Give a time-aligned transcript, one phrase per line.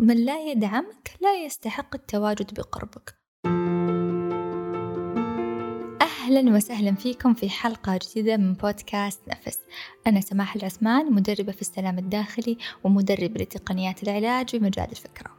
[0.00, 3.14] من لا يدعمك لا يستحق التواجد بقربك.
[6.02, 9.58] أهلا وسهلا فيكم في حلقة جديدة من بودكاست نفس.
[10.06, 15.30] أنا سماح العثمان مدربة في السلام الداخلي ومدربة لتقنيات العلاج بمجال الفكرة.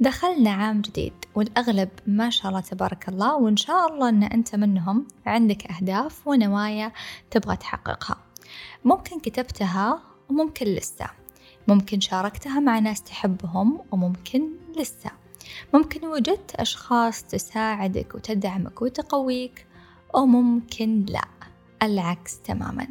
[0.00, 5.06] دخلنا عام جديد والأغلب ما شاء الله تبارك الله وإن شاء الله أن أنت منهم
[5.26, 6.92] عندك أهداف ونوايا
[7.30, 8.16] تبغى تحققها.
[8.84, 11.21] ممكن كتبتها وممكن لسه.
[11.68, 15.10] ممكن شاركتها مع ناس تحبهم وممكن لسه.
[15.74, 19.66] ممكن وجدت أشخاص تساعدك وتدعمك وتقويك
[20.14, 21.24] أو ممكن لا.
[21.82, 22.88] العكس تماما.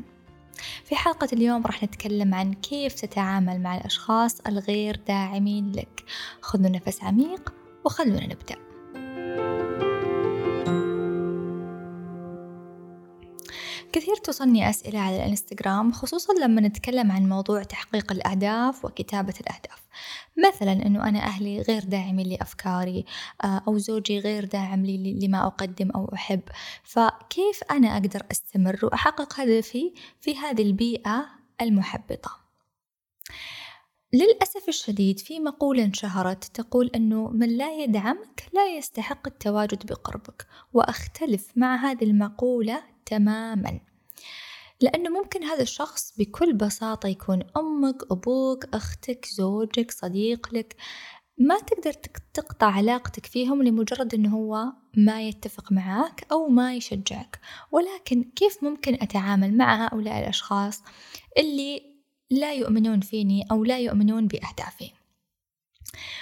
[0.86, 6.04] في حلقة اليوم راح نتكلم عن كيف تتعامل مع الأشخاص الغير داعمين لك.
[6.42, 7.54] خذوا نفس عميق
[7.86, 8.56] وخلونا نبدأ.
[13.94, 19.82] كثير توصلني أسئلة على الإنستغرام خصوصا لما نتكلم عن موضوع تحقيق الأهداف وكتابة الأهداف.
[20.48, 23.06] مثلا أنه أنا أهلي غير داعمين لأفكاري
[23.44, 26.42] آه، أو زوجي غير داعم لي لما أقدم أو أحب.
[26.84, 31.26] فكيف أنا أقدر أستمر وأحقق هدفي في هذه البيئة
[31.62, 32.42] المحبطة؟
[34.14, 41.52] للأسف الشديد في مقولة انشهرت تقول أنه من لا يدعمك لا يستحق التواجد بقربك وأختلف
[41.56, 43.80] مع هذه المقولة تماما.
[44.82, 50.76] لأنه ممكن هذا الشخص بكل بساطة يكون أمك أبوك أختك زوجك صديق لك.
[51.38, 51.94] ما تقدر
[52.34, 54.66] تقطع علاقتك فيهم لمجرد أنه هو
[54.98, 57.40] ما يتفق معك أو ما يشجعك.
[57.72, 60.84] ولكن كيف ممكن أتعامل مع هؤلاء الأشخاص
[61.38, 61.82] اللي
[62.30, 64.92] لا يؤمنون فيني أو لا يؤمنون بأهدافي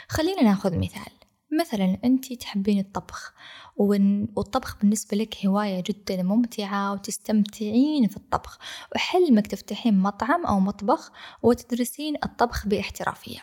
[0.10, 1.19] خلينا ناخذ مثال.
[1.52, 3.34] مثلا أنت تحبين الطبخ
[3.78, 8.60] والطبخ بالنسبة لك هواية جدا ممتعة وتستمتعين في الطبخ.
[8.96, 11.12] وحلمك تفتحين مطعم أو مطبخ
[11.44, 13.40] وتدرسين الطبخ باحترافية.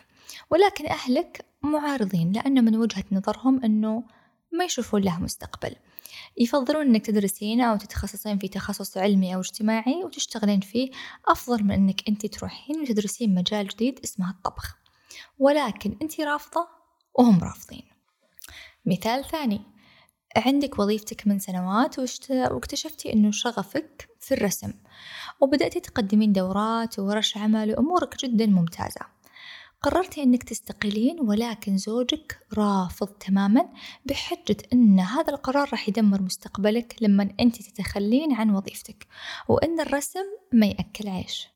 [0.49, 4.03] ولكن أهلك معارضين لأن من وجهة نظرهم أنه
[4.51, 5.75] ما يشوفون له مستقبل.
[6.37, 10.91] يفضلون أنك تدرسين أو تتخصصين في تخصص علمي أو اجتماعي وتشتغلين فيه.
[11.27, 14.77] أفضل من أنك أنت تروحين وتدرسين مجال جديد اسمه الطبخ.
[15.39, 16.67] ولكن أنت رافضة
[17.19, 17.96] وهم رافضين.
[18.87, 19.61] مثال ثاني.
[20.37, 21.95] عندك وظيفتك من سنوات
[22.29, 24.73] واكتشفتي أنه شغفك في الرسم
[25.41, 29.01] وبدأتي تقدمين دورات وورش عمل وأمورك جدا ممتازة.
[29.81, 33.69] قررتي أنك تستقيلين ولكن زوجك رافض تماما
[34.05, 39.07] بحجة أن هذا القرار راح يدمر مستقبلك لما أنت تتخلين عن وظيفتك
[39.47, 41.47] وأن الرسم ما يأكل عيش.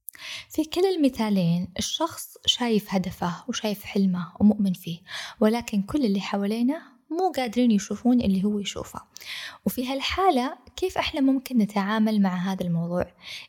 [0.49, 4.99] في كلا المثالين الشخص شايف هدفه وشايف حلمه ومؤمن فيه
[5.39, 6.81] ولكن كل اللي حوالينه
[7.11, 9.01] مو قادرين يشوفون اللي هو يشوفه.
[9.65, 13.05] وفي هالحالة كيف إحنا ممكن نتعامل مع هذا الموضوع؟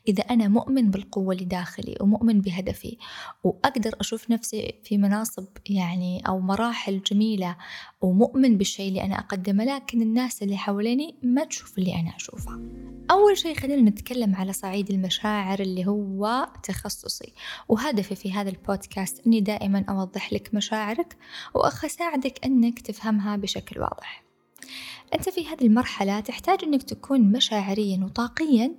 [0.07, 2.97] إذا أنا مؤمن بالقوة اللي داخلي ومؤمن بهدفي
[3.43, 7.55] وأقدر أشوف نفسي في مناصب يعني أو مراحل جميلة
[8.01, 12.61] ومؤمن بالشيء اللي أنا أقدمه لكن الناس اللي حواليني ما تشوف اللي أنا أشوفه.
[13.11, 17.33] أول شيء خلينا نتكلم على صعيد المشاعر اللي هو تخصصي.
[17.69, 21.17] وهدفي في هذا البودكاست أني دائما أوضح لك مشاعرك
[21.53, 24.23] وأساعدك أنك تفهمها بشكل واضح.
[25.13, 28.75] أنت في هذه المرحلة تحتاج أنك تكون مشاعريا وطاقيا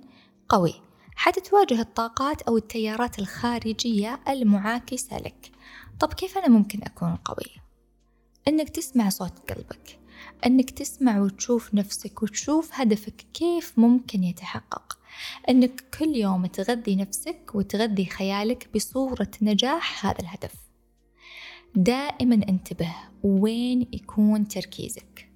[0.49, 0.73] قوي
[1.15, 5.51] حتى تواجه الطاقات أو التيارات الخارجية المعاكسة لك.
[5.99, 7.61] طب كيف أنا ممكن أكون قوي؟
[8.47, 9.99] أنك تسمع صوت قلبك
[10.45, 14.97] أنك تسمع وتشوف نفسك وتشوف هدفك كيف ممكن يتحقق.
[15.49, 20.64] أنك كل يوم تغذي نفسك وتغذي خيالك بصورة نجاح هذا الهدف.
[21.75, 25.29] دائما انتبه وين يكون تركيزك.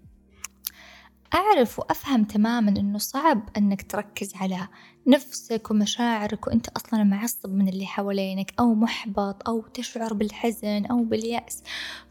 [1.34, 4.68] أعرف وأفهم تماما أنه صعب أنك تركز على
[5.08, 11.64] نفسك ومشاعرك وأنت أصلا معصب من اللي حوالينك أو محبط أو تشعر بالحزن أو باليأس.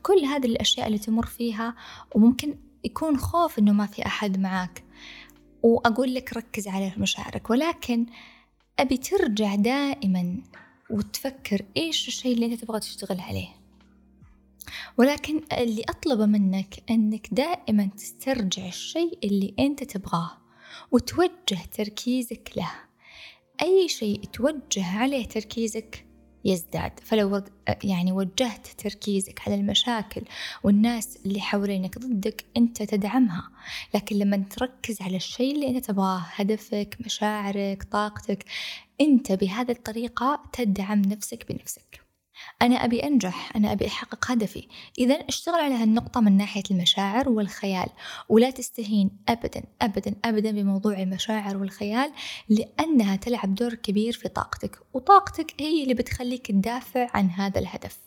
[0.03, 1.75] كل هذه الأشياء اللي تمر فيها
[2.15, 4.85] وممكن يكون خوف أنه ما في أحد معك
[5.63, 8.07] وأقول لك ركز على مشاعرك ولكن
[8.79, 10.37] أبي ترجع دائما
[10.91, 13.58] وتفكر إيش الشيء اللي أنت تبغى تشتغل عليه؟
[14.99, 20.31] ولكن اللي أطلبه منك أنك دائما تسترجع الشيء اللي أنت تبغاه
[20.93, 22.71] وتوجه تركيزك له.
[23.63, 26.05] أي شيء توجه عليه تركيزك
[26.45, 27.01] يزداد.
[27.03, 27.43] فلو
[27.85, 30.23] يعني وجهت تركيزك على المشاكل
[30.63, 33.51] والناس اللي حوالينك ضدك أنت تدعمها.
[33.95, 38.45] لكن لما تركز على الشيء اللي أنت تبغاه هدفك مشاعرك طاقتك
[39.01, 42.08] أنت بهذه الطريقة تدعم نفسك بنفسك.
[42.63, 44.69] أنا أبي أنجح أنا أبي أحقق هدفي.
[44.99, 47.89] إذا اشتغل على هالنقطة من ناحية المشاعر والخيال
[48.29, 52.13] ولا تستهين أبدا أبدا أبدا بموضوع المشاعر والخيال
[52.49, 57.99] لأنها تلعب دور كبير في طاقتك وطاقتك هي اللي بتخليك تدافع عن هذا الهدف.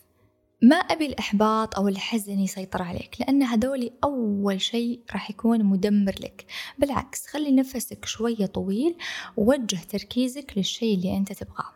[0.62, 6.46] ما أبي الإحباط أو الحزن يسيطر عليك لأن هذولي أول شيء راح يكون مدمر لك.
[6.78, 8.96] بالعكس خلي نفسك شوية طويل
[9.36, 11.72] ووجه تركيزك للشيء اللي أنت تبغاه.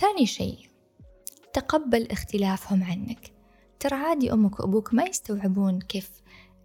[0.00, 0.58] ثاني شيء
[1.54, 3.32] تقبل اختلافهم عنك.
[3.80, 6.10] ترى عادي أمك وأبوك ما يستوعبون كيف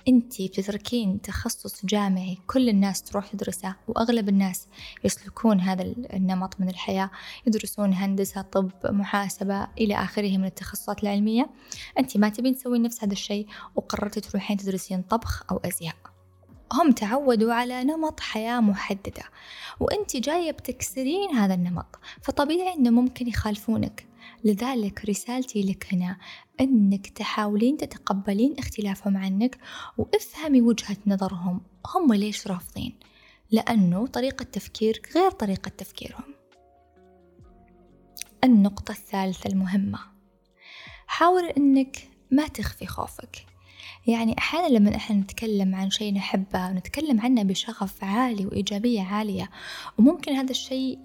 [0.07, 4.67] أنتي بتتركين تخصص جامعي كل الناس تروح تدرسه وأغلب الناس
[5.03, 5.83] يسلكون هذا
[6.13, 7.11] النمط من الحياة
[7.47, 11.49] يدرسون هندسة طب محاسبة إلى آخره من التخصصات العلمية.
[11.99, 15.95] أنتي ما تبين تسوين نفس هذا الشيء وقررتي تروحين تدرسين طبخ أو أزياء.
[16.73, 19.23] هم تعودوا على نمط حياة محددة
[19.79, 21.99] وأنت جاية بتكسرين هذا النمط.
[22.21, 24.08] فطبيعي أنه ممكن يخالفونك.
[24.43, 26.17] لذلك رسالتي لك هنا
[26.61, 29.57] أنك تحاولين تتقبلين اختلافهم عنك
[29.97, 31.61] وافهمي وجهة نظرهم
[31.95, 32.99] هم ليش رافضين؟
[33.51, 36.33] لأنه طريقة تفكيرك غير طريقة تفكيرهم.
[38.43, 39.99] النقطة الثالثة المهمة
[41.07, 43.45] حاول أنك ما تخفي خوفك.
[44.07, 49.49] يعني أحيانا لما إحنا نتكلم عن شيء نحبه ونتكلم عنه بشغف عالي وإيجابية عالية
[49.97, 50.99] وممكن هذا الشيء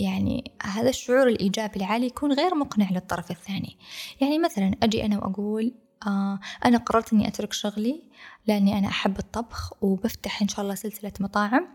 [0.00, 3.78] يعني هذا الشعور الإيجابي العالي يكون غير مقنع للطرف الثاني.
[4.20, 5.74] يعني مثلا أجي أنا وأقول
[6.06, 8.02] آه أنا قررت إني أترك شغلي
[8.46, 11.68] لأني أنا أحب الطبخ وبفتح إن شاء الله سلسلة مطاعم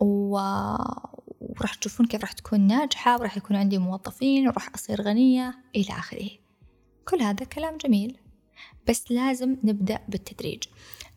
[0.00, 0.38] و...
[1.40, 6.30] وراح تشوفون كيف راح تكون ناجحة وراح يكون عندي موظفين وراح أصير غنية إلى آخره.
[7.08, 8.18] كل هذا كلام جميل.
[8.88, 10.62] بس لازم نبدأ بالتدريج.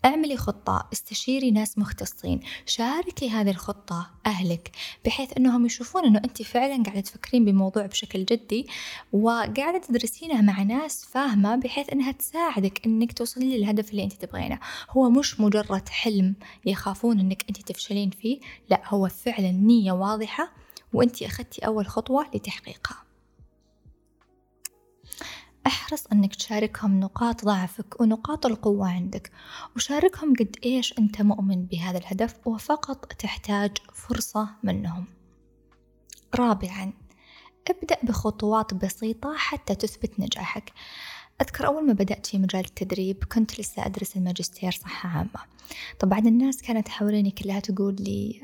[0.06, 4.72] اعملي خطة استشيري ناس مختصين شاركي هذه الخطة أهلك
[5.06, 8.68] بحيث أنهم يشوفون أنه أنت فعلا قاعدة تفكرين بموضوع بشكل جدي
[9.14, 14.60] وقاعدة تدرسينه مع ناس فاهمة بحيث أنها تساعدك أنك توصلي للهدف اللي أنت تبغينه.
[14.90, 16.36] هو مش مجرد حلم
[16.66, 18.40] يخافون أنك أنت تفشلين فيه
[18.70, 20.52] لا هو فعلا نية واضحة
[20.94, 23.11] وأنت أخذتي أول خطوة لتحقيقها.
[25.68, 29.32] أحرص أنك تشاركهم نقاط ضعفك ونقاط القوة عندك.
[29.76, 35.06] وشاركهم قد إيش أنت مؤمن بهذا الهدف وفقط تحتاج فرصة منهم.
[36.36, 36.94] رابعا
[37.70, 40.74] ابدأ بخطوات بسيطة حتى تثبت نجاحك.
[41.42, 45.52] أذكر أول ما بدأت في مجال التدريب كنت لسه أدرس الماجستير صحة عامة.
[46.00, 48.42] طبعا الناس كانت حواليني كلها تقول لي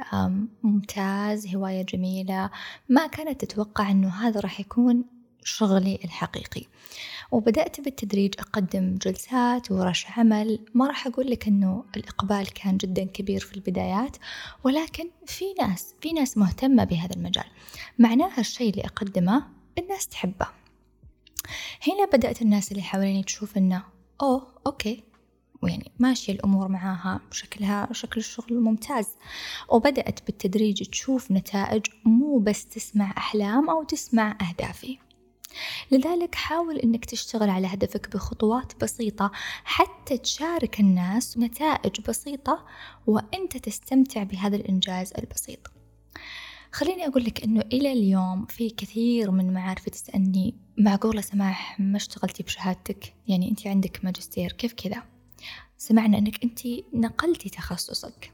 [0.64, 2.50] ممتاز هواية جميلة.
[2.90, 5.04] ما كانت تتوقع أنه هذا راح يكون
[5.48, 6.64] شغلي الحقيقي.
[7.32, 10.60] وبدأت بالتدريج أقدم جلسات ورش عمل.
[10.74, 14.18] ما راح أقول لك أنه الإقبال كان جدا كبير في البدايات
[14.64, 17.46] ولكن في ناس في ناس مهتمة بهذا المجال.
[18.00, 19.48] معناها الشيء اللي أقدمه
[19.78, 20.48] الناس تحبه.
[21.88, 23.84] هنا بدأت الناس اللي حواليني تشوف أنه
[24.22, 25.04] أوه أوكي.
[25.62, 29.08] ويعني ماشية الأمور معاها شكلها شكل الشغل ممتاز.
[29.70, 35.07] وبدأت بالتدريج تشوف نتائج مو بس تسمع أحلام أو تسمع أهدافي.
[35.92, 39.32] لذلك حاول أنك تشتغل على هدفك بخطوات بسيطة
[39.64, 42.66] حتى تشارك الناس نتائج بسيطة
[43.08, 45.60] وأنت تستمتع بهذا الإنجاز البسيط.
[46.72, 52.44] خليني أقول لك أنه إلى اليوم في كثير من معارفي تسألني معقولة سماح ما اشتغلتي
[52.44, 55.04] بشهادتك؟ يعني أنت عندك ماجستير كيف كذا؟
[55.78, 56.60] سمعنا أنك أنت
[56.94, 58.34] نقلتي تخصصك.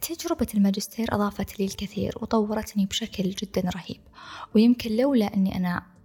[0.00, 4.00] تجربة الماجستير أضافت لي الكثير وطورتني بشكل جدا رهيب.
[4.54, 5.95] ويمكن لولا أني أنا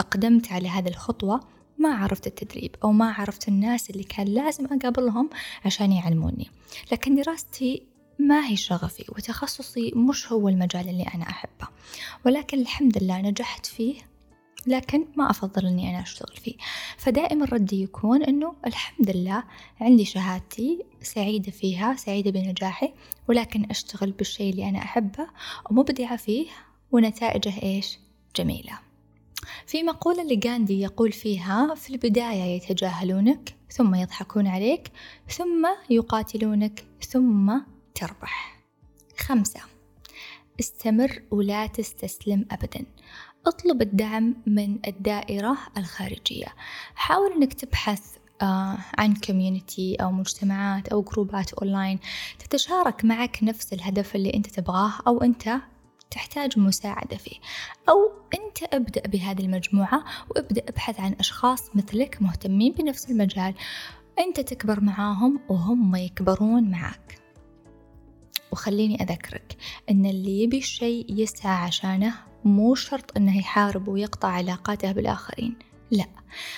[0.00, 1.40] أقدمت على هذه الخطوة
[1.78, 5.30] ما عرفت التدريب أو ما عرفت الناس اللي كان لازم أقابلهم
[5.64, 6.50] عشان يعلموني.
[6.92, 7.82] لكن دراستي
[8.18, 11.68] ما هي شغفي وتخصصي مش هو المجال اللي أنا أحبه.
[12.26, 13.94] ولكن الحمد لله نجحت فيه
[14.66, 16.54] لكن ما أفضل إني أنا أشتغل فيه.
[16.96, 19.44] فدائما ردي يكون إنه الحمد لله
[19.80, 22.92] عندي شهادتي سعيدة فيها سعيدة بنجاحي
[23.28, 25.26] ولكن أشتغل بالشيء اللي أنا أحبه
[25.70, 26.46] ومبدعة فيه
[26.92, 27.98] ونتائجه إيش؟
[28.36, 28.89] جميلة.
[29.66, 34.92] في مقولة لغاندي يقول فيها في البداية يتجاهلونك ثم يضحكون عليك
[35.28, 37.58] ثم يقاتلونك ثم
[37.94, 38.60] تربح.
[39.18, 39.60] خمسة
[40.60, 42.86] استمر ولا تستسلم أبدا.
[43.46, 46.54] اطلب الدعم من الدائرة الخارجية.
[46.94, 51.98] حاول أنك تبحث آه، عن community أو مجتمعات أو جروبات أونلاين
[52.38, 55.60] تتشارك معك نفس الهدف اللي أنت تبغاه أو أنت
[56.10, 57.36] تحتاج مساعدة فيه.
[57.88, 63.54] أو أنت ابدأ بهذه المجموعة وابدأ ابحث عن أشخاص مثلك مهتمين بنفس المجال.
[64.18, 67.18] أنت تكبر معاهم وهم يكبرون معك
[68.52, 69.56] وخليني أذكرك
[69.90, 72.14] أن اللي يبي الشيء يسعى عشانه
[72.44, 75.56] مو شرط أنه يحارب ويقطع علاقاته بالآخرين.
[75.90, 76.06] لا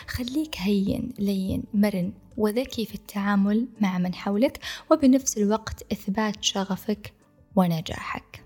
[0.08, 4.58] خليك هين لين مرن وذكي في التعامل مع من حولك
[4.90, 7.12] وبنفس الوقت إثبات شغفك
[7.56, 8.41] ونجاحك.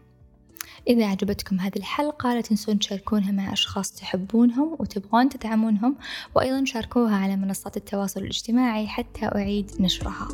[0.88, 5.97] إذا عجبتكم هذه الحلقة لا تنسون تشاركونها مع أشخاص تحبونهم وتبغون تدعمونهم
[6.35, 10.28] وأيضا شاركوها على منصات التواصل الاجتماعي حتى أعيد نشرها.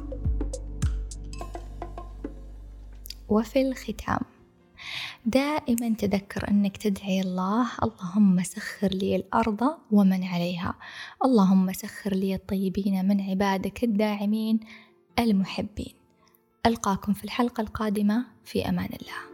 [3.29, 4.21] وفي الختام
[5.27, 10.75] دائما تذكر أنك تدعي الله اللهم سخر لي الأرض ومن عليها.
[11.25, 14.61] اللهم سخر لي الطيبين من عبادك الداعمين
[15.19, 15.95] المحبين.
[16.67, 19.32] ألقاكم في الحلقة القادمة في أمان الله.